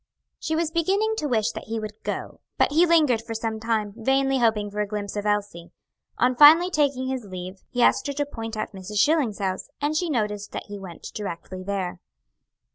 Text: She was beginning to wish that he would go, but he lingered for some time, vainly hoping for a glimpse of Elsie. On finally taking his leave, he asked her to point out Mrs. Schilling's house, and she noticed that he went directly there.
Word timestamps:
She 0.39 0.55
was 0.55 0.71
beginning 0.71 1.13
to 1.17 1.27
wish 1.27 1.51
that 1.51 1.65
he 1.65 1.79
would 1.79 2.01
go, 2.03 2.39
but 2.57 2.71
he 2.71 2.87
lingered 2.87 3.21
for 3.21 3.35
some 3.35 3.59
time, 3.59 3.93
vainly 3.95 4.39
hoping 4.39 4.71
for 4.71 4.79
a 4.81 4.87
glimpse 4.87 5.15
of 5.15 5.27
Elsie. 5.27 5.69
On 6.17 6.35
finally 6.35 6.71
taking 6.71 7.05
his 7.07 7.25
leave, 7.25 7.61
he 7.69 7.83
asked 7.83 8.07
her 8.07 8.13
to 8.13 8.25
point 8.25 8.57
out 8.57 8.73
Mrs. 8.73 8.97
Schilling's 8.97 9.37
house, 9.37 9.69
and 9.79 9.95
she 9.95 10.09
noticed 10.09 10.53
that 10.53 10.65
he 10.65 10.79
went 10.79 11.11
directly 11.13 11.61
there. 11.61 11.99